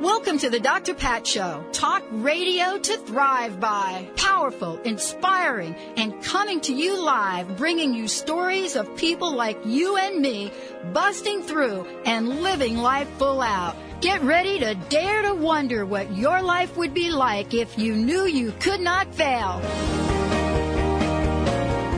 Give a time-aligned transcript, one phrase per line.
[0.00, 0.94] Welcome to the Dr.
[0.94, 1.64] Pat Show.
[1.72, 4.08] Talk radio to thrive by.
[4.14, 10.20] Powerful, inspiring, and coming to you live, bringing you stories of people like you and
[10.20, 10.52] me
[10.92, 13.74] busting through and living life full out.
[14.00, 18.24] Get ready to dare to wonder what your life would be like if you knew
[18.24, 19.58] you could not fail.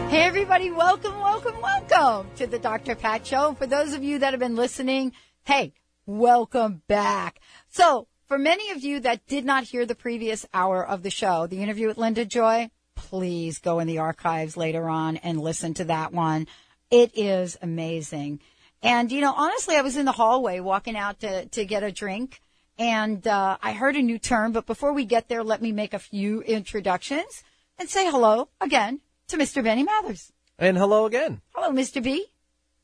[0.08, 2.94] Hey, everybody, welcome, welcome, welcome to the Dr.
[2.94, 3.52] Pat Show.
[3.58, 5.12] For those of you that have been listening,
[5.44, 5.74] hey,
[6.06, 7.40] welcome back.
[7.70, 11.46] So, for many of you that did not hear the previous hour of the show,
[11.46, 15.84] the interview with Linda Joy, please go in the archives later on and listen to
[15.84, 16.48] that one.
[16.90, 18.40] It is amazing.
[18.82, 21.92] And, you know, honestly, I was in the hallway walking out to, to get a
[21.92, 22.40] drink
[22.76, 24.50] and uh, I heard a new term.
[24.52, 27.44] But before we get there, let me make a few introductions
[27.78, 29.62] and say hello again to Mr.
[29.62, 30.32] Benny Mathers.
[30.58, 31.40] And hello again.
[31.54, 32.02] Hello, Mr.
[32.02, 32.26] B.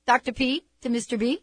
[0.06, 0.33] Dr.
[0.33, 1.18] P to Mr.
[1.18, 1.42] B.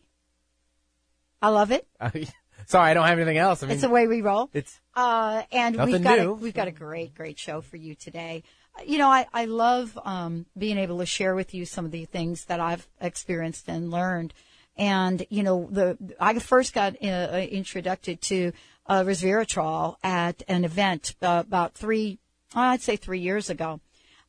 [1.41, 1.87] I love it.
[2.65, 3.63] Sorry, I don't have anything else.
[3.63, 4.49] I mean, it's the way we roll.
[4.53, 6.31] It's uh, and we've got new.
[6.31, 8.43] A, we've got a great, great show for you today.
[8.85, 12.05] You know, I I love um, being able to share with you some of the
[12.05, 14.33] things that I've experienced and learned.
[14.75, 18.51] And you know, the I first got uh, introduced to
[18.87, 22.19] uh, resveratrol at an event uh, about three,
[22.55, 23.79] I'd say three years ago.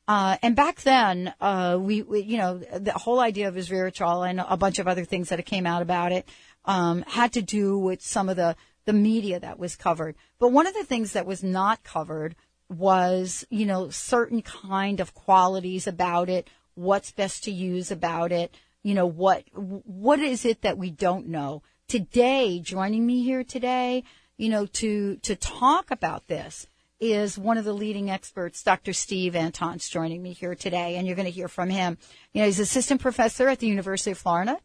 [0.06, 4.44] Uh, and back then, uh, we, we, you know, the whole idea of resveratrol and
[4.46, 6.28] a bunch of other things that came out about it,
[6.66, 10.14] um, had to do with some of the, the media that was covered.
[10.38, 12.36] But one of the things that was not covered
[12.68, 18.54] was, you know, certain kind of qualities about it, what's best to use about it,
[18.82, 21.62] you know, what, what is it that we don't know?
[21.88, 24.04] Today, joining me here today,
[24.36, 26.66] you know, to, to talk about this
[27.00, 28.92] is one of the leading experts, Dr.
[28.92, 31.98] Steve Anton's joining me here today, and you're going to hear from him.
[32.32, 34.58] You know, he's assistant professor at the University of Florida.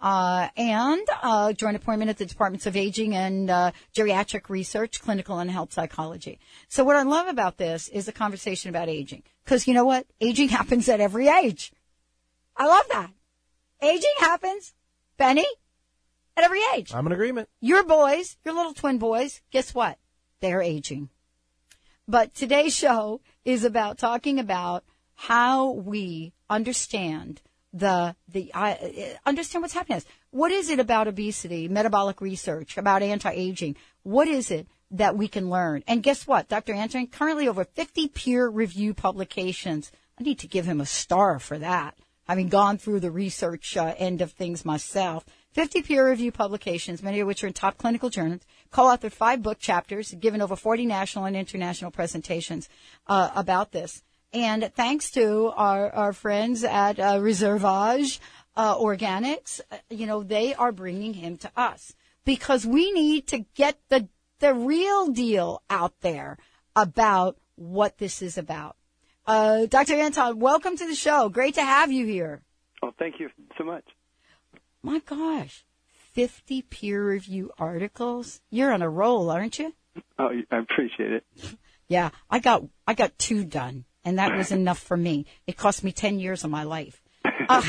[0.00, 5.38] Uh, and uh, joint appointment at the Departments of Aging and uh, Geriatric Research, Clinical
[5.38, 6.38] and Health Psychology.
[6.68, 9.22] So what I love about this is a conversation about aging.
[9.44, 10.06] Because you know what?
[10.20, 11.72] Aging happens at every age.
[12.56, 13.10] I love that.
[13.80, 14.74] Aging happens,
[15.16, 15.46] Benny,
[16.36, 16.92] at every age.
[16.92, 17.48] I'm in agreement.
[17.60, 19.98] Your boys, your little twin boys, guess what?
[20.40, 21.08] They're aging.
[22.06, 24.84] But today's show is about talking about
[25.14, 27.40] how we understand
[27.72, 28.74] the the uh,
[29.24, 30.02] understand what's happening.
[30.30, 33.76] What is it about obesity, metabolic research, about anti-aging?
[34.02, 35.82] What is it that we can learn?
[35.86, 36.74] And guess what, Dr.
[36.74, 37.06] Anton?
[37.06, 39.90] Currently, over 50 peer review publications.
[40.18, 41.96] I need to give him a star for that.
[42.28, 45.24] Having gone through the research uh, end of things myself.
[45.52, 48.42] 50 peer review publications, many of which are in top clinical journals,
[48.74, 52.68] co-authored five book chapters, given over 40 national and international presentations
[53.06, 54.02] uh, about this.
[54.32, 58.18] And thanks to our, our friends at uh, ReserveAge
[58.56, 63.44] uh, Organics, uh, you know, they are bringing him to us because we need to
[63.54, 64.08] get the,
[64.40, 66.36] the real deal out there
[66.74, 68.74] about what this is about.
[69.24, 69.94] Uh, Dr.
[69.94, 71.28] Anton, welcome to the show.
[71.28, 72.42] Great to have you here.
[72.82, 73.84] Oh, thank you so much.
[74.82, 75.64] My gosh,
[76.14, 78.40] 50 peer review articles.
[78.50, 79.74] You're on a roll, aren't you?
[80.18, 81.24] Oh, I appreciate it.
[81.86, 85.26] Yeah, I got I got two done, and that was enough for me.
[85.46, 87.02] It cost me 10 years of my life.
[87.46, 87.62] Uh,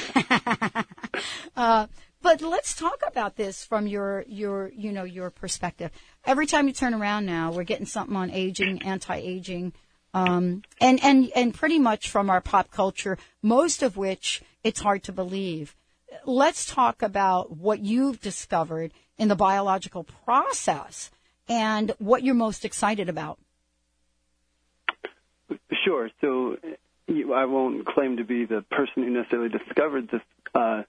[1.58, 1.88] uh,
[2.22, 5.92] but let's talk about this from your your you know your perspective.
[6.24, 9.74] Every time you turn around now, we're getting something on aging, anti-aging,
[10.14, 15.04] um, and and and pretty much from our pop culture, most of which it's hard
[15.04, 15.76] to believe
[16.26, 21.12] let's talk about what you've discovered in the biological process
[21.48, 23.40] and what you're most excited about.
[25.84, 26.10] Sure.
[26.22, 26.58] So
[27.08, 30.84] I won't claim to be the person who necessarily discovered the uh,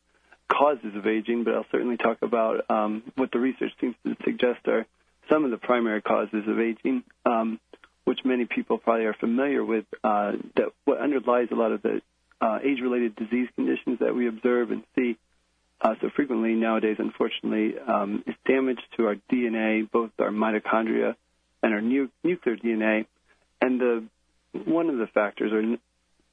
[0.48, 4.66] causes of aging, but I'll certainly talk about um, what the research seems to suggest
[4.66, 4.86] are
[5.30, 7.60] some of the primary causes of aging, um,
[8.04, 9.84] which many people probably are familiar with.
[10.02, 12.00] Uh, that what underlies a lot of the
[12.40, 15.16] uh, age-related disease conditions we observe and see
[15.80, 21.14] uh, so frequently nowadays, unfortunately, um, is damage to our DNA, both our mitochondria
[21.62, 23.06] and our nu- nuclear DNA.
[23.60, 24.04] And the
[24.64, 25.76] one of the factors, or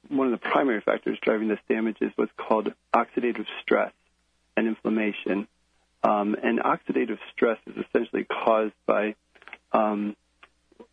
[0.08, 3.92] one of the primary factors driving this damage, is what's called oxidative stress
[4.56, 5.46] and inflammation.
[6.02, 9.14] Um, and oxidative stress is essentially caused by
[9.72, 10.16] um,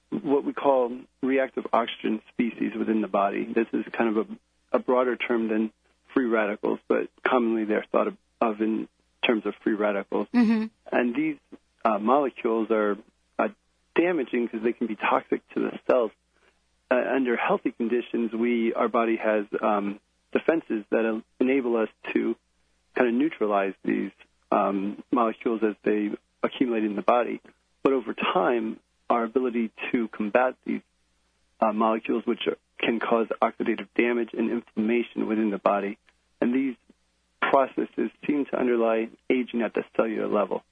[0.09, 0.91] what we call
[1.21, 3.45] reactive oxygen species within the body.
[3.45, 5.71] This is kind of a, a broader term than
[6.13, 8.87] free radicals, but commonly they're thought of, of in
[9.25, 10.27] terms of free radicals.
[10.33, 10.65] Mm-hmm.
[10.91, 11.37] And these
[11.85, 12.97] uh, molecules are
[13.39, 13.47] uh,
[13.95, 16.11] damaging because they can be toxic to the cells.
[16.89, 19.99] Uh, under healthy conditions, we our body has um,
[20.33, 22.35] defenses that enable us to
[22.95, 24.11] kind of neutralize these
[24.51, 26.09] um, molecules as they
[26.43, 27.41] accumulate in the body.
[27.83, 28.79] But over time,
[29.09, 30.81] our ability to combat these
[31.59, 35.97] uh, molecules, which are, can cause oxidative damage and inflammation within the body,
[36.41, 36.75] and these
[37.41, 40.63] processes seem to underlie aging at the cellular level.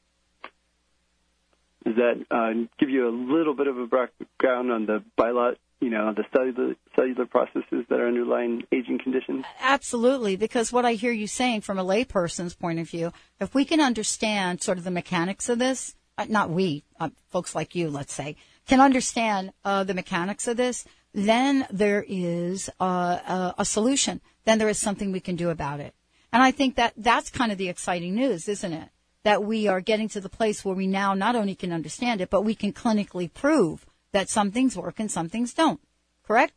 [1.85, 5.89] Does that uh, give you a little bit of a background on the biolog- you
[5.89, 9.45] know, the cellular cellular processes that are underlying aging conditions?
[9.61, 13.63] Absolutely, because what I hear you saying from a layperson's point of view, if we
[13.63, 17.89] can understand sort of the mechanics of this, uh, not we, uh, folks like you,
[17.89, 18.35] let's say,
[18.67, 24.21] can understand uh, the mechanics of this, then there is a, a, a solution.
[24.45, 25.93] Then there is something we can do about it.
[26.31, 28.89] And I think that that's kind of the exciting news, isn't it?
[29.23, 32.29] That we are getting to the place where we now not only can understand it,
[32.29, 35.79] but we can clinically prove that some things work and some things don't.
[36.23, 36.53] Correct?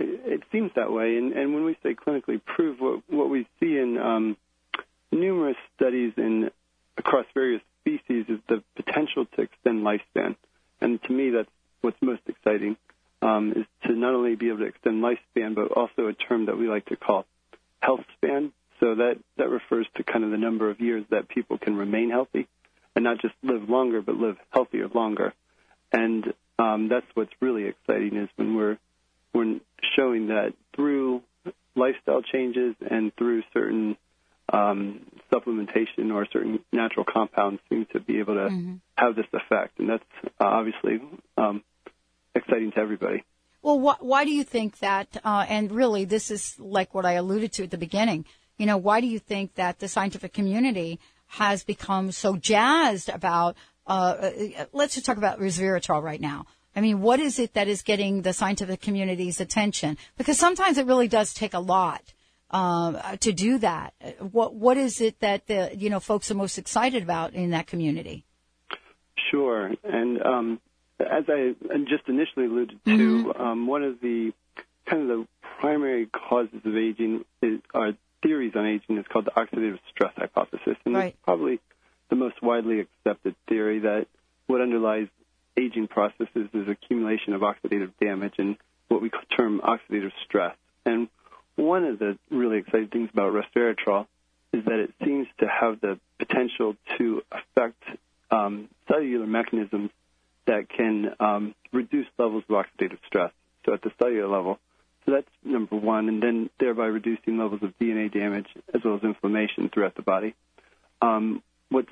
[0.00, 1.16] It seems that way.
[1.16, 4.36] And, and when we say clinically prove, what, what we see in um,
[5.10, 6.50] numerous studies in
[6.96, 10.36] across various species is the potential to extend lifespan.
[10.80, 11.50] And to me, that's
[11.80, 12.76] what's most exciting,
[13.22, 16.56] um, is to not only be able to extend lifespan, but also a term that
[16.56, 17.26] we like to call
[17.80, 18.52] health span.
[18.80, 22.10] So that, that refers to kind of the number of years that people can remain
[22.10, 22.46] healthy
[22.94, 25.32] and not just live longer, but live healthier longer.
[25.92, 28.78] And um, that's what's really exciting is when we're
[29.34, 29.60] we're
[29.96, 31.22] showing that through
[31.74, 33.96] lifestyle changes and through certain
[34.52, 38.74] um, supplementation or certain natural compounds seem to be able to mm-hmm.
[38.96, 40.04] have this effect, and that's
[40.40, 41.00] uh, obviously
[41.36, 41.62] um,
[42.34, 43.24] exciting to everybody.
[43.62, 45.20] Well, wh- why do you think that?
[45.24, 48.24] Uh, and really, this is like what I alluded to at the beginning.
[48.56, 53.56] You know, why do you think that the scientific community has become so jazzed about
[53.88, 56.44] uh, uh, let's just talk about resveratrol right now.
[56.76, 59.96] I mean, what is it that is getting the scientific community's attention?
[60.16, 62.02] Because sometimes it really does take a lot
[62.50, 63.94] um, to do that.
[64.20, 67.66] What What is it that the you know folks are most excited about in that
[67.66, 68.24] community?
[69.30, 70.60] Sure, and um,
[71.00, 71.54] as I
[71.88, 73.40] just initially alluded to, mm-hmm.
[73.40, 74.32] um, one of the
[74.86, 75.26] kind of the
[75.60, 77.92] primary causes of aging is, are
[78.22, 81.08] theories on aging is called the oxidative stress hypothesis, and right.
[81.08, 81.60] it's probably
[82.08, 84.06] the most widely accepted theory that
[84.46, 85.08] what underlies
[85.56, 88.56] aging processes is accumulation of oxidative damage and
[88.88, 90.56] what we term oxidative stress.
[90.86, 91.08] And
[91.56, 94.06] one of the really exciting things about resveratrol
[94.52, 97.82] is that it seems to have the potential to affect
[98.30, 99.90] um, cellular mechanisms
[100.48, 103.32] that can um, reduce levels of oxidative stress.
[103.64, 104.58] So at the cellular level.
[105.04, 109.02] So that's number one, and then thereby reducing levels of DNA damage as well as
[109.02, 110.34] inflammation throughout the body.
[111.00, 111.88] Um, what's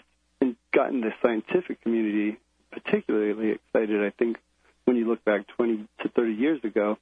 [0.72, 2.38] gotten the scientific community
[2.70, 4.38] particularly excited, I think,
[4.84, 6.98] when you look back 20 to 30 years ago,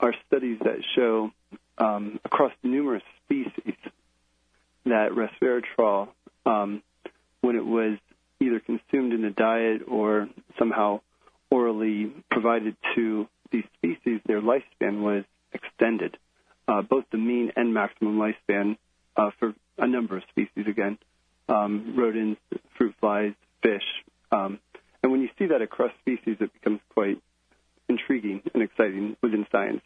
[0.00, 1.30] are studies that show
[1.76, 3.74] um, across numerous species
[4.84, 6.08] that resveratrol,
[6.46, 6.82] um,
[7.40, 7.98] when it was
[8.40, 11.00] either consumed in a diet or somehow
[11.50, 16.16] orally provided to these species, their lifespan was extended,
[16.66, 18.76] uh, both the mean and maximum lifespan
[19.16, 20.98] uh, for a number of species again
[21.48, 22.40] um, rodents,
[22.76, 23.82] fruit flies, fish.
[24.30, 24.58] Um,
[25.02, 27.20] and when you see that across species, it becomes quite
[27.88, 29.82] intriguing and exciting within science.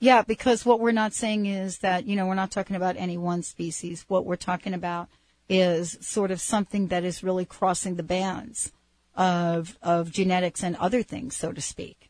[0.00, 3.18] Yeah, because what we're not saying is that, you know, we're not talking about any
[3.18, 4.04] one species.
[4.08, 5.08] What we're talking about
[5.50, 8.72] is sort of something that is really crossing the bands
[9.16, 12.08] of, of genetics and other things, so to speak.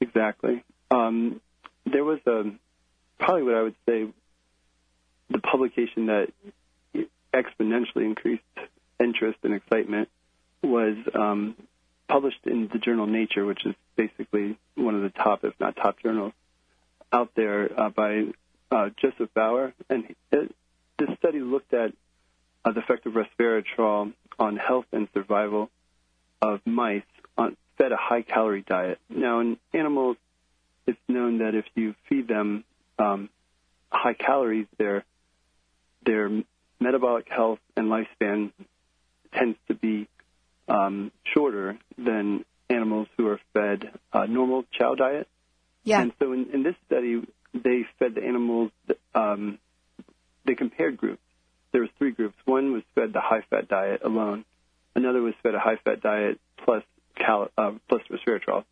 [0.00, 0.62] Exactly.
[0.90, 1.40] Um,
[1.86, 2.52] there was a,
[3.18, 4.06] probably what I would say
[5.30, 6.28] the publication that
[7.32, 8.42] exponentially increased
[8.98, 10.08] interest and excitement
[10.62, 11.56] was um,
[12.08, 15.98] published in the journal Nature, which is basically one of the top, if not top,
[16.02, 16.32] journals
[17.12, 18.24] out there uh, by
[18.70, 19.72] uh, Joseph Baur.
[19.88, 20.54] And it,
[20.98, 21.92] this study looked at
[22.64, 25.70] uh, the effect of resveratrol on health and survival
[26.42, 27.02] of mice
[27.36, 28.98] on fed a high calorie diet.
[29.08, 30.16] Now, in animals,
[30.86, 32.64] it's known that if you feed them
[32.98, 33.28] um,
[33.90, 35.04] high calories, their
[36.04, 36.30] their
[36.80, 38.52] metabolic health and lifespan
[39.34, 40.08] tends to be
[40.68, 45.28] um, shorter than animals who are fed a normal chow diet.
[45.84, 46.00] Yeah.
[46.00, 48.70] And so in, in this study, they fed the animals.
[49.14, 49.58] Um,
[50.44, 51.22] they compared groups.
[51.72, 52.36] There was three groups.
[52.44, 54.44] One was fed the high-fat diet alone.
[54.94, 56.82] Another was fed a high-fat diet plus
[57.14, 58.64] cal- uh, plus resveratrol,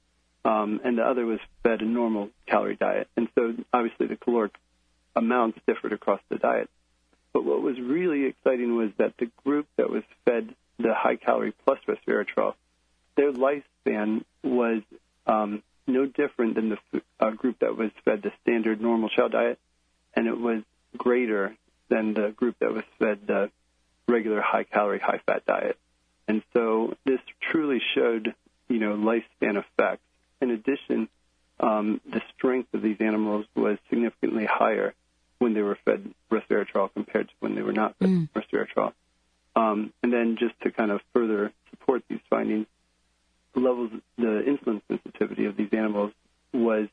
[0.44, 3.08] um, and the other was fed a normal calorie diet.
[3.16, 4.54] And so obviously the caloric
[5.14, 6.68] amounts differed across the diet.
[7.32, 11.54] But what was really exciting was that the group that was fed the high calorie
[11.64, 12.54] plus resveratrol,
[13.16, 14.82] their lifespan was
[15.26, 19.58] um, no different than the uh, group that was fed the standard normal chow diet,
[20.14, 20.62] and it was
[20.96, 21.54] greater
[21.88, 23.50] than the group that was fed the
[24.06, 25.78] regular high calorie, high fat diet.
[26.26, 28.34] And so this truly showed,
[28.68, 30.02] you know, lifespan effects.
[30.40, 31.08] In addition,
[31.60, 34.94] um, the strength of these animals was significantly higher
[35.38, 38.28] when they were fed resveratrol compared to when they were not fed mm.
[38.34, 38.92] resveratrol.
[39.56, 42.66] Um, and then just to kind of further support these findings,
[43.54, 46.12] the levels, the insulin sensitivity of these animals
[46.52, 46.88] was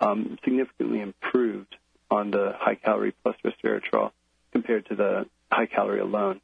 [0.00, 1.74] um, significantly improved
[2.10, 4.12] on the high calorie plus resveratrol
[4.52, 6.40] compared to the high calorie alone.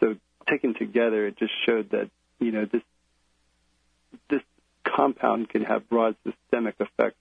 [0.00, 0.16] So
[0.48, 2.82] taken together, it just showed that you know this
[4.28, 4.42] this
[4.84, 7.18] compound can have broad systemic effects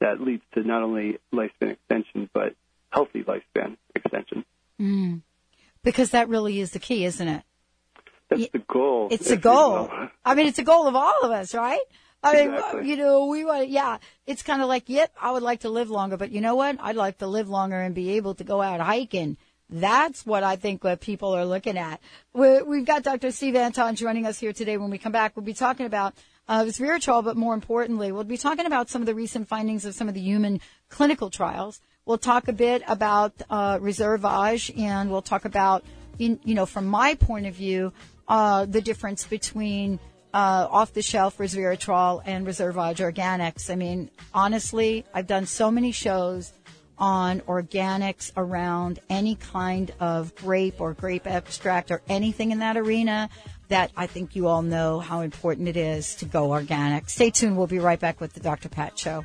[0.00, 2.54] that leads to not only lifespan extension but
[2.90, 4.44] healthy lifespan extension.
[4.80, 5.22] Mm.
[5.82, 7.42] Because that really is the key, isn't it?
[8.28, 9.08] That's the goal.
[9.10, 9.90] It's a goal.
[10.24, 11.80] I mean, it's a goal of all of us, right?
[12.24, 12.80] I exactly.
[12.80, 15.68] mean, you know, we want, yeah, it's kind of like, yep, I would like to
[15.68, 16.76] live longer, but you know what?
[16.80, 19.36] I'd like to live longer and be able to go out hiking.
[19.70, 22.00] That's what I think what people are looking at.
[22.32, 23.30] we have got Dr.
[23.30, 24.76] Steve Anton joining us here today.
[24.76, 26.14] When we come back, we'll be talking about
[26.48, 29.94] uh, resveratrol, but more importantly, we'll be talking about some of the recent findings of
[29.94, 31.80] some of the human clinical trials.
[32.04, 35.84] We'll talk a bit about uh, ReserveAge, and we'll talk about,
[36.18, 37.92] you, you know, from my point of view,
[38.28, 39.98] uh, the difference between
[40.34, 43.70] uh, off-the-shelf resveratrol and ReserveAge Organics.
[43.70, 46.52] I mean, honestly, I've done so many shows
[46.98, 53.28] on organics around any kind of grape or grape extract or anything in that arena
[53.68, 57.08] that I think you all know how important it is to go organic.
[57.08, 57.56] Stay tuned.
[57.56, 58.68] We'll be right back with the Dr.
[58.68, 59.24] Pat Show.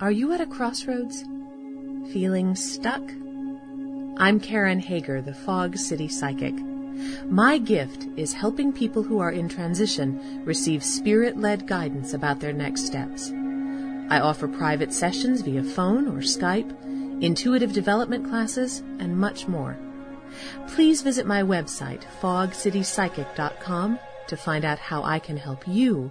[0.00, 1.24] Are you at a crossroads?
[2.10, 3.02] Feeling stuck?
[4.16, 6.54] I'm Karen Hager, the Fog City Psychic.
[7.26, 12.54] My gift is helping people who are in transition receive spirit led guidance about their
[12.54, 13.30] next steps.
[14.08, 16.70] I offer private sessions via phone or Skype,
[17.22, 19.76] intuitive development classes, and much more.
[20.68, 26.10] Please visit my website, fogcitypsychic.com, to find out how I can help you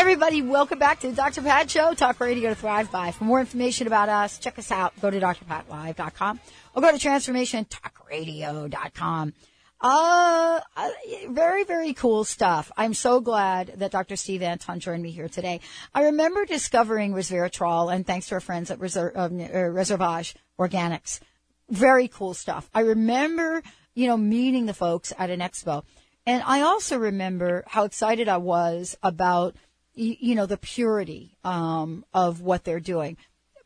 [0.00, 1.42] everybody, welcome back to the Dr.
[1.42, 3.10] Pat Show, Talk Radio to Thrive By.
[3.10, 4.98] For more information about us, check us out.
[5.02, 6.40] Go to drpatlive.com
[6.74, 9.34] or go to transformationtalkradio.com.
[9.78, 10.88] Uh, uh,
[11.28, 12.72] very, very cool stuff.
[12.78, 14.16] I'm so glad that Dr.
[14.16, 15.60] Steve Anton joined me here today.
[15.94, 21.20] I remember discovering resveratrol, and thanks to our friends at Reser- uh, ReserveAge Organics.
[21.68, 22.70] Very cool stuff.
[22.72, 23.62] I remember,
[23.94, 25.84] you know, meeting the folks at an expo.
[26.24, 29.56] And I also remember how excited I was about,
[29.94, 33.16] you know, the purity um, of what they're doing.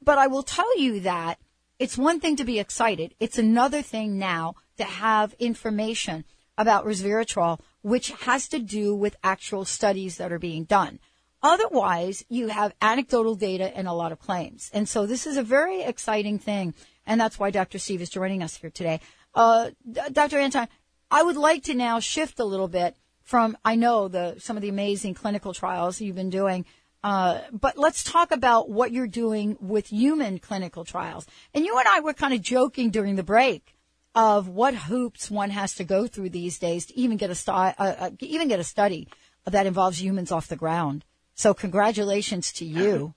[0.02, 1.38] But I will tell you that
[1.78, 3.14] it's one thing to be excited.
[3.20, 6.24] It's another thing now to have information
[6.56, 11.00] about resveratrol, which has to do with actual studies that are being done.
[11.42, 14.70] Otherwise, you have anecdotal data and a lot of claims.
[14.72, 16.74] And so this is a very exciting thing.
[17.06, 17.78] And that's why Dr.
[17.78, 19.00] Steve is joining us here today.
[19.34, 19.70] Uh,
[20.12, 20.38] Dr.
[20.38, 20.68] Anton,
[21.10, 24.62] I would like to now shift a little bit from, I know the, some of
[24.62, 26.64] the amazing clinical trials you've been doing
[27.04, 31.26] uh, but let's talk about what you're doing with human clinical trials.
[31.52, 33.76] And you and I were kind of joking during the break
[34.14, 37.52] of what hoops one has to go through these days to even get a stu-
[37.52, 39.06] uh, uh, even get a study
[39.44, 41.04] that involves humans off the ground.
[41.34, 43.12] So congratulations to you.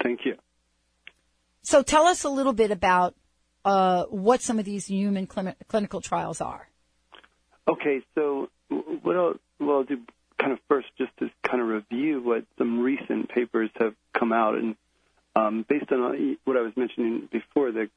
[0.00, 0.36] Thank you.
[1.62, 3.16] So tell us a little bit about
[3.64, 6.68] uh, what some of these human cl- clinical trials are.
[7.68, 9.98] Okay, so what I'll, what I'll do
[10.38, 14.56] kind of first just to kind of review what some recent papers have come out,
[14.56, 14.76] and
[15.36, 17.88] um, based on what I was mentioning before, the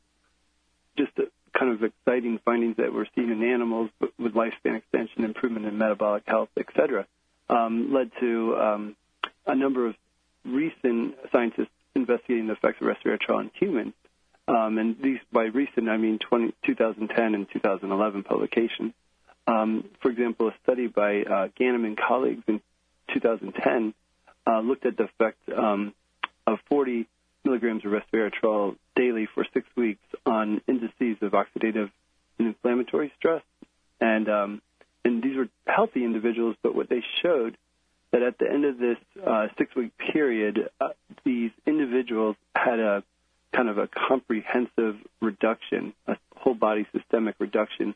[0.97, 5.65] just the kind of exciting findings that we're seeing in animals with lifespan extension, improvement
[5.65, 7.05] in metabolic health, et cetera,
[7.49, 8.95] um, led to um,
[9.47, 9.95] a number of
[10.45, 13.93] recent scientists investigating the effects of resveratrol in humans.
[14.47, 18.93] Um, and these, by recent, I mean 20, 2010 and 2011 publications.
[19.47, 22.61] Um, for example, a study by uh, Ghanim and colleagues in
[23.13, 23.93] 2010
[24.47, 25.93] uh, looked at the effect um,
[26.47, 27.07] of 40
[27.43, 31.91] milligrams of resveratrol daily for six weeks on indices of oxidative
[32.39, 33.43] and inflammatory stress.
[34.01, 34.61] And, um,
[35.03, 37.57] and these were healthy individuals, but what they showed
[38.11, 40.89] that at the end of this uh, six-week period, uh,
[41.23, 43.03] these individuals had a
[43.53, 47.95] kind of a comprehensive reduction, a whole body systemic reduction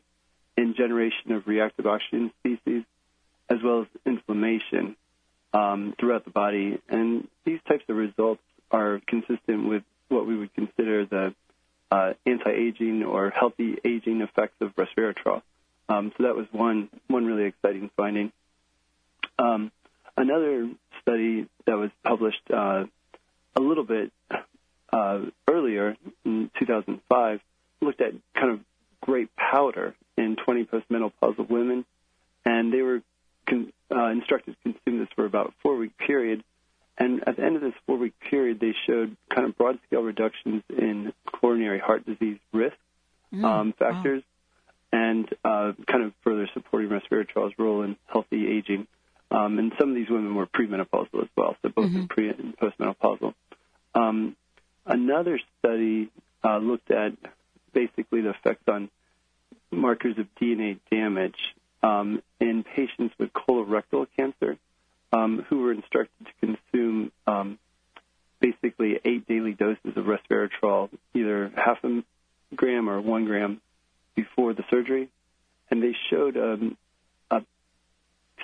[0.60, 2.84] in generation of reactive oxygen species,
[3.48, 4.96] as well as inflammation
[5.52, 6.80] um, throughout the body.
[6.88, 11.34] And these types of results are consistent with what we would consider the
[11.90, 15.42] uh, anti-aging or healthy aging effects of resveratrol.
[15.88, 18.30] Um, so that was one one really exciting finding.
[19.38, 19.72] Um,
[20.16, 20.70] another
[21.02, 22.84] study that was published uh,
[23.56, 24.12] a little bit
[24.92, 27.40] uh, earlier in 2005
[27.80, 28.60] looked at kind of
[29.00, 29.94] grape powder
[30.30, 31.84] in 20 postmenopausal women,
[32.44, 33.02] and they were
[33.46, 36.42] con- uh, instructed to consume this for about a four-week period.
[36.98, 41.12] And at the end of this four-week period, they showed kind of broad-scale reductions in
[41.26, 42.76] coronary heart disease risk
[43.32, 44.22] mm, um, factors,
[44.92, 45.00] wow.
[45.00, 48.86] and uh, kind of further supporting resveratrol's role in healthy aging.
[49.30, 52.06] Um, and some of these women were premenopausal as well, so both mm-hmm.
[52.06, 53.32] pre and postmenopausal.
[53.94, 54.36] Um,
[54.84, 56.10] another study
[56.44, 57.12] uh, looked at
[57.72, 58.90] basically the effects on
[59.70, 61.36] markers of DNA damage
[61.82, 64.56] um, in patients with colorectal cancer
[65.12, 67.58] um, who were instructed to consume um,
[68.40, 72.02] basically eight daily doses of resveratrol, either half a
[72.54, 73.60] gram or one gram
[74.14, 75.08] before the surgery.
[75.70, 76.76] And they showed um,
[77.30, 77.42] a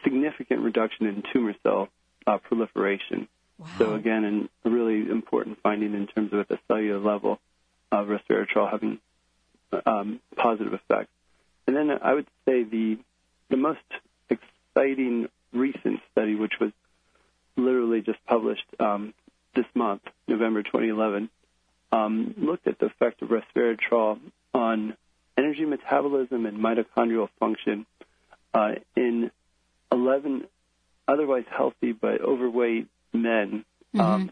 [0.04, 1.88] significant reduction in tumor cell
[2.26, 3.28] uh, proliferation.
[3.58, 3.66] Wow.
[3.78, 7.40] So, again, a really important finding in terms of at the cellular level
[7.90, 8.98] of resveratrol having
[9.86, 11.10] um, positive effects.
[11.66, 12.98] And then I would say the
[13.48, 13.80] the most
[14.28, 16.72] exciting recent study, which was
[17.56, 19.14] literally just published um,
[19.54, 21.30] this month, November 2011,
[21.92, 24.18] um, looked at the effect of resveratrol
[24.52, 24.96] on
[25.38, 27.86] energy metabolism and mitochondrial function
[28.54, 29.30] uh, in
[29.92, 30.46] 11
[31.08, 34.00] otherwise healthy but overweight men, mm-hmm.
[34.00, 34.30] um,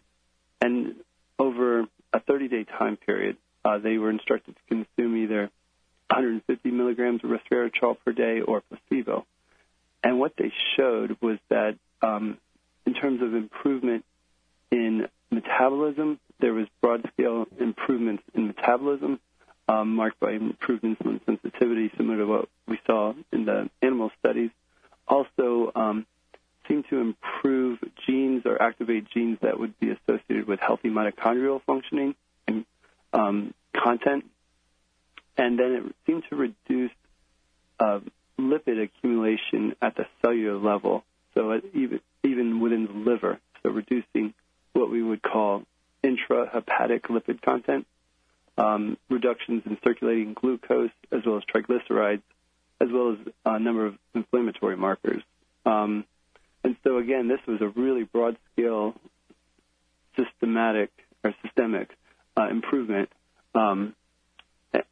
[0.61, 0.97] and
[1.39, 1.81] over
[2.13, 5.51] a 30-day time period, uh, they were instructed to consume either
[6.09, 9.27] 150 milligrams of resveratrol per day or placebo.
[10.03, 12.39] And what they showed was that um,
[12.87, 14.05] in terms of improvement
[14.71, 19.19] in metabolism, there was broad scale improvements in metabolism
[19.69, 24.51] um, marked by improved insulin sensitivity, similar to what we saw in the animal studies.
[25.09, 26.07] Also, um,
[26.69, 32.15] seemed to improve genes or activate genes that would be associated with healthy mitochondrial functioning
[32.47, 32.65] and
[33.13, 34.25] um, content
[35.37, 36.93] and then it seemed to reduce
[37.81, 38.01] uh,
[38.39, 43.39] lipid accumulation at the cellular level, so even even within the liver.
[43.63, 44.33] so reducing
[44.73, 45.63] what we would call
[46.03, 47.87] intrahepatic lipid content,
[48.59, 52.23] um, reductions in circulating glucose, as well as triglycerides,
[52.81, 55.23] as well as a number of inflammatory markers.
[55.65, 56.05] Um,
[56.63, 58.95] and so, again, this was a really broad scale,
[60.17, 60.91] systematic
[61.23, 61.91] or systemic
[62.37, 63.11] uh, improvement
[63.55, 63.95] um,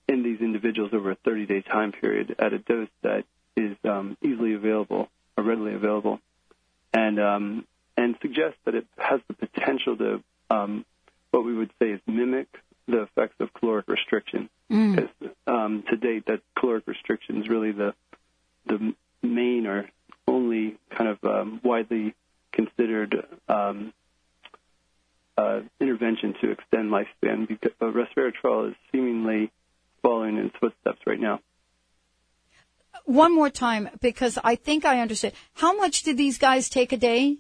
[0.09, 3.25] in these individuals over a 30 day time period at a dose that
[3.57, 6.21] is um, easily available or readily available,
[6.93, 10.85] and um, and suggests that it has the potential to um,
[11.31, 12.49] what we would say is mimic
[12.87, 13.53] the effects of
[13.83, 14.49] caloric restriction.
[14.71, 15.09] Mm.
[15.47, 17.95] Um, to date, that caloric restriction is really the
[18.67, 19.89] the main or
[20.27, 22.15] only kind of um, widely
[22.53, 23.93] considered um,
[25.37, 27.49] uh, intervention to extend lifespan.
[27.49, 29.51] Because uh, resveratrol is seemingly
[30.03, 31.41] following in its footsteps right now.
[33.05, 35.35] One more time, because I think I understand.
[35.55, 37.39] How much did these guys take a day?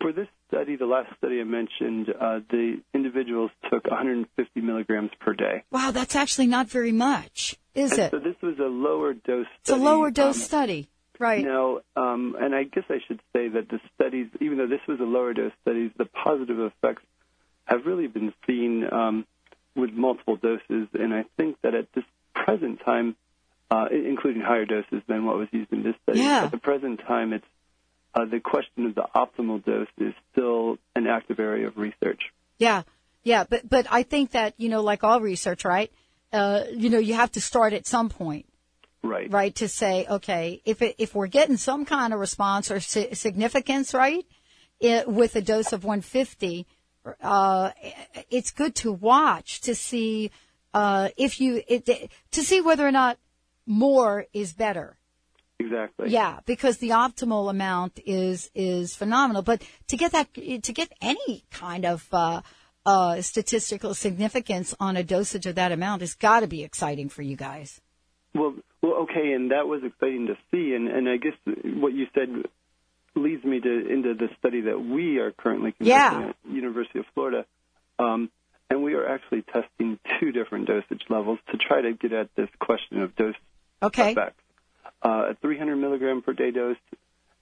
[0.00, 2.80] For this study, the last study I mentioned, uh, the
[3.14, 5.62] individuals took 150 milligrams per day.
[5.70, 8.10] Wow, that's actually not very much, is and it?
[8.10, 9.46] So this was a lower dose.
[9.60, 9.82] it's a study.
[9.82, 11.44] lower dose Um, study, right?
[11.44, 15.00] Now, um, and I guess I should say that the studies, even though this was
[15.00, 17.02] a lower dose studies, the positive effects
[17.66, 19.26] have really been seen um,
[19.74, 23.16] with multiple doses, and I think that at this present time,
[23.70, 26.44] uh, including higher doses than what was used in this study, Yeah.
[26.44, 27.44] at the present time, it's
[28.16, 32.20] uh, the question of the optimal dose is still an active area of research.
[32.58, 32.82] Yeah,
[33.24, 35.90] yeah, but but I think that you know, like all research, right?
[36.32, 38.46] Uh, you know, you have to start at some point,
[39.02, 39.30] Right.
[39.30, 39.54] right?
[39.56, 43.94] To say, okay, if it, if we're getting some kind of response or si- significance,
[43.94, 44.26] right,
[44.80, 46.66] it, with a dose of 150,
[47.22, 47.70] uh,
[48.30, 50.30] it's good to watch to see
[50.72, 53.18] uh, if you it, to see whether or not
[53.66, 54.96] more is better.
[55.60, 56.10] Exactly.
[56.10, 59.42] Yeah, because the optimal amount is is phenomenal.
[59.42, 62.08] But to get that to get any kind of
[62.86, 67.22] uh, statistical significance on a dosage of that amount has got to be exciting for
[67.22, 67.80] you guys.
[68.34, 71.32] Well, well, okay, and that was exciting to see, and, and I guess
[71.64, 72.28] what you said
[73.14, 76.28] leads me to into the study that we are currently conducting Yeah.
[76.30, 77.46] at University of Florida,
[77.98, 78.28] um,
[78.68, 82.48] and we are actually testing two different dosage levels to try to get at this
[82.58, 83.34] question of dose
[83.82, 84.12] Okay.
[84.12, 84.42] effects.
[85.02, 86.76] Uh, a 300 milligram per day dose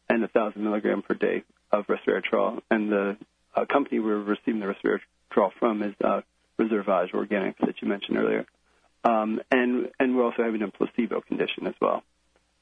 [0.08, 3.16] and a 1,000 milligram per day of resveratrol, and the
[3.56, 5.00] uh, company we're receiving the resveratrol
[5.58, 6.20] from is uh,
[6.58, 8.46] ReserveAge Organics that you mentioned earlier.
[9.04, 12.02] Um, and and we're also having a placebo condition as well.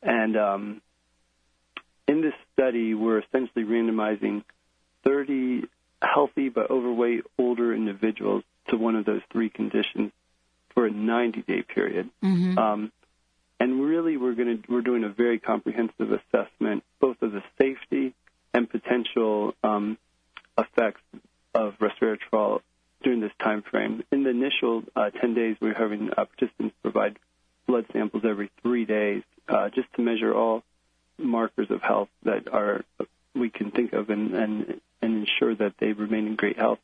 [0.02, 0.82] And um,
[2.08, 4.42] in this study, we're essentially randomizing
[5.04, 5.64] 30
[6.02, 10.12] healthy but overweight older individuals to one of those three conditions
[10.74, 12.08] for a 90-day period.
[12.22, 12.58] Mm-hmm.
[12.58, 12.92] Um,
[13.58, 18.14] and really, we're going to we're doing a very comprehensive assessment both of the safety
[18.54, 19.98] and potential um,
[20.56, 21.02] effects
[21.54, 22.60] of resveratrol
[23.02, 24.02] during this time frame.
[24.12, 27.18] In the initial uh, 10 days, we're having uh, participants provide
[27.66, 30.62] blood samples every three days uh, just to measure all
[31.18, 32.84] markers of health that are
[33.34, 36.78] we can think of and, and, and ensure that they remain in great health.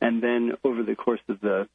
[0.00, 1.68] And then over the course of the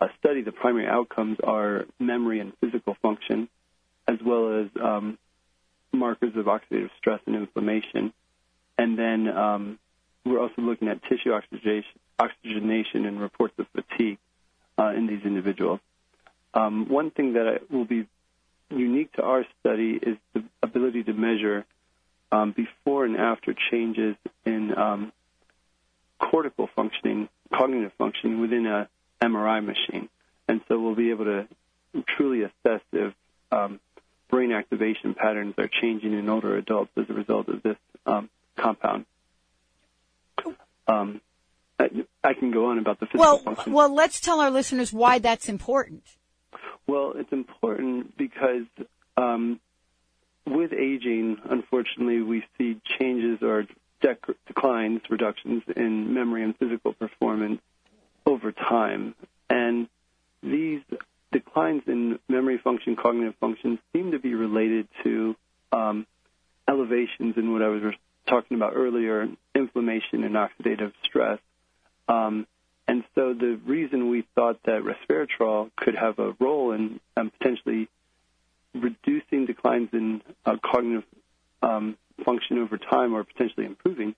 [0.00, 3.48] uh, study, the primary outcomes are memory and physical function,
[4.06, 5.18] as well as um,
[5.92, 8.12] markers of oxidative stress and inflammation.
[8.78, 9.78] And then um,
[10.24, 11.32] we're also looking at tissue
[12.18, 14.18] oxygenation, and reports of fatigue
[14.78, 15.80] uh, in these individuals.
[16.54, 18.06] Um, one thing that will be
[18.70, 21.64] unique to our study is the ability to measure
[22.30, 25.12] um, before and after changes in um,
[26.18, 28.88] cortical functioning, cognitive functioning within a
[29.20, 30.08] MRI machine.
[30.48, 31.48] And so we'll be able to
[32.16, 33.14] truly assess if
[33.50, 33.80] um,
[34.30, 39.04] brain activation patterns are changing in older adults as a result of this um, compound.
[40.88, 41.20] Um,
[41.78, 41.88] I,
[42.22, 43.72] I can go on about the physical Well, function.
[43.72, 46.02] well, let's tell our listeners why that's important.
[46.86, 48.66] Well, it's important because
[49.16, 49.60] um,
[50.46, 53.66] with aging, unfortunately, we see changes or
[54.02, 57.60] dec- declines, reductions in memory and physical performance
[58.26, 59.14] over time.
[59.48, 59.88] And
[60.42, 60.82] these
[61.30, 65.36] declines in memory function, cognitive function, seem to be related to
[65.70, 66.06] um,
[66.68, 67.94] elevations in what I was
[68.26, 69.28] talking about earlier,
[69.82, 71.38] inflammation and oxidative stress.
[72.08, 72.46] Um,
[72.88, 77.88] and so the reason we thought that resveratrol could have a role in um, potentially
[78.74, 81.04] reducing declines in uh, cognitive
[81.62, 84.14] um, function over time or potentially improving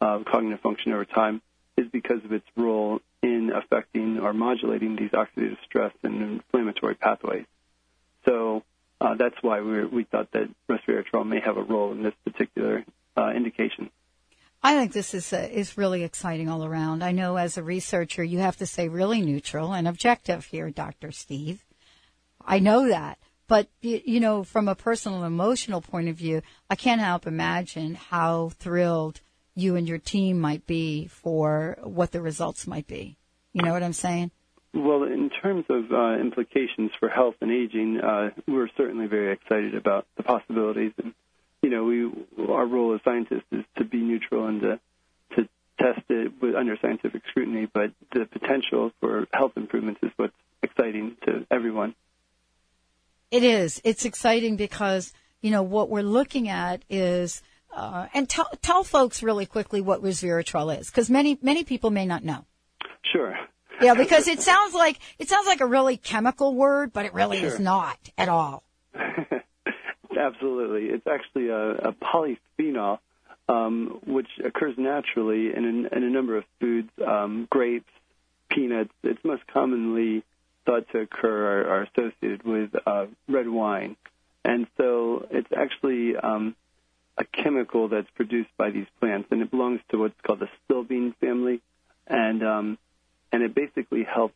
[0.00, 1.42] uh, cognitive function over time
[1.76, 7.46] is because of its role in affecting or modulating these oxidative stress and inflammatory pathways.
[8.26, 8.62] So
[9.00, 12.84] uh, that's why we thought that resveratrol may have a role in this particular
[13.16, 13.90] uh, indication.
[14.64, 17.04] I think this is uh, is really exciting all around.
[17.04, 21.12] I know as a researcher, you have to stay really neutral and objective here, Dr.
[21.12, 21.62] Steve.
[22.44, 23.18] I know that.
[23.46, 28.52] But, you know, from a personal emotional point of view, I can't help imagine how
[28.58, 29.20] thrilled
[29.54, 33.18] you and your team might be for what the results might be.
[33.52, 34.30] You know what I'm saying?
[34.72, 39.74] Well, in terms of uh, implications for health and aging, uh, we're certainly very excited
[39.74, 40.92] about the possibilities.
[40.96, 41.12] And
[41.64, 44.80] you know, we our role as scientists is to be neutral and to
[45.34, 45.48] to
[45.80, 47.66] test it with, under scientific scrutiny.
[47.72, 51.94] But the potential for health improvements is what's exciting to everyone.
[53.30, 53.80] It is.
[53.82, 57.42] It's exciting because, you know, what we're looking at is,
[57.74, 62.06] uh, and tell, tell folks really quickly what resveratrol is, because many, many people may
[62.06, 62.44] not know.
[63.10, 63.34] Sure.
[63.80, 67.40] Yeah, because it sounds like, it sounds like a really chemical word, but it really
[67.40, 67.48] Sure.
[67.48, 68.62] is not at all.
[70.16, 70.86] Absolutely.
[70.86, 72.98] It's actually a, a polyphenol,
[73.48, 77.90] um, which occurs naturally in, in a number of foods, um, grapes,
[78.50, 78.92] peanuts.
[79.02, 80.22] It's most commonly
[80.64, 83.96] thought to occur or are associated with uh, red wine.
[84.44, 86.54] And so it's actually um,
[87.16, 91.14] a chemical that's produced by these plants, and it belongs to what's called the stilbene
[91.16, 91.60] family.
[92.06, 92.78] And, um,
[93.32, 94.34] and it basically helps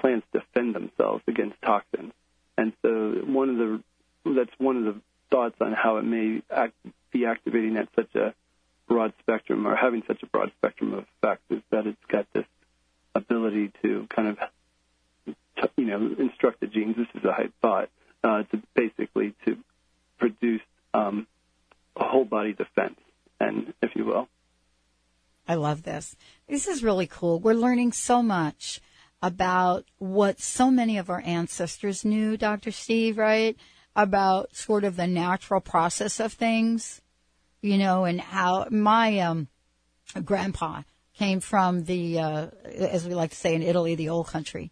[0.00, 2.12] plants defend themselves against toxins.
[2.58, 3.82] And so one of the
[4.34, 6.74] that's one of the thoughts on how it may act,
[7.12, 8.34] be activating at such a
[8.88, 12.44] broad spectrum or having such a broad spectrum of effects is that it's got this
[13.14, 14.38] ability to kind of
[15.76, 16.96] you know instruct the genes.
[16.96, 17.88] This is a high thought
[18.22, 19.58] uh, to basically to
[20.18, 20.62] produce
[20.94, 21.26] um,
[21.96, 22.98] a whole body defense,
[23.40, 24.28] and if you will.
[25.48, 26.16] I love this.
[26.48, 27.38] This is really cool.
[27.38, 28.80] We're learning so much
[29.22, 32.70] about what so many of our ancestors knew, Dr.
[32.70, 33.56] Steve, right?
[33.96, 37.00] About sort of the natural process of things,
[37.62, 39.48] you know, and how my um,
[40.22, 40.82] grandpa
[41.14, 44.70] came from the, uh, as we like to say in Italy, the old country.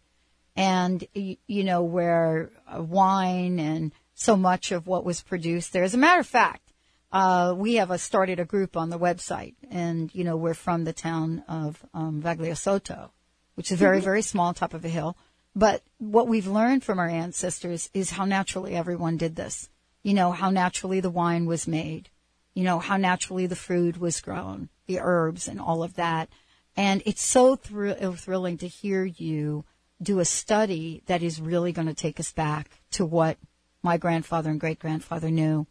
[0.55, 5.83] And, you know, where uh, wine and so much of what was produced there.
[5.83, 6.71] As a matter of fact,
[7.15, 10.83] uh, we have a, started a group on the website, and you know we're from
[10.83, 13.09] the town of um, Vagliasotto,
[13.53, 15.15] which is very very small, top of a hill.
[15.55, 19.69] But what we've learned from our ancestors is how naturally everyone did this.
[20.03, 22.09] You know how naturally the wine was made.
[22.53, 26.29] You know how naturally the food was grown, the herbs and all of that.
[26.77, 29.63] And it's so thr- thrilling to hear you
[30.01, 33.37] do a study that is really going to take us back to what
[33.81, 35.67] my grandfather and great grandfather knew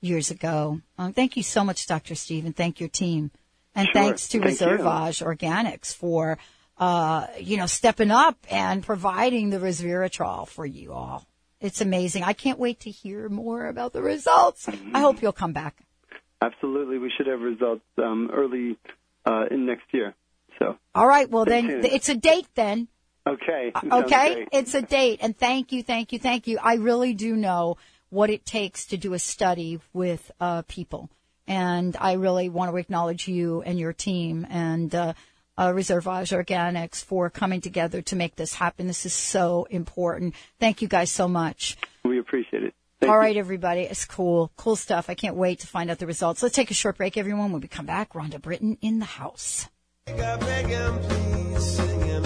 [0.00, 0.80] years ago.
[0.98, 2.14] Um, thank you so much, Dr.
[2.14, 3.30] Steve, and thank your team.
[3.74, 3.94] And Sure.
[3.94, 4.66] thanks to Thank you.
[4.66, 6.38] ReserveAge Organics for,
[6.80, 11.26] uh, you know, stepping up and providing the resveratrol for you all.
[11.60, 12.24] It's amazing.
[12.24, 14.66] I can't wait to hear more about the results.
[14.94, 15.76] I hope you'll come back.
[16.40, 18.78] Absolutely, we should have results um, early
[19.26, 20.14] uh, in next year.
[20.58, 21.28] So All right.
[21.28, 21.84] Well, Stay then tuned.
[21.84, 22.88] it's a date then.
[23.26, 24.46] okay, Okay.
[24.50, 25.20] It's a date.
[25.22, 26.58] And thank you, thank you, thank you.
[26.62, 27.76] I really do know
[28.08, 31.10] what it takes to do a study with uh, people.
[31.46, 35.12] And I really want to acknowledge you and your team and uh,
[35.58, 38.86] uh, ReserveAge Organics for coming together to make this happen.
[38.86, 40.34] This is so important.
[40.58, 41.76] Thank you guys so much.
[42.04, 42.74] we appreciate it.
[43.00, 43.22] Thank All you.
[43.22, 43.82] right, everybody.
[43.82, 44.52] It's cool.
[44.56, 45.08] Cool stuff.
[45.08, 46.42] I can't wait to find out the results.
[46.42, 47.52] Let's take a short break, everyone.
[47.52, 49.68] When we come back, Rhonda Britten in the house.
[50.06, 50.66] I beg
[51.02, 52.24] please, singing,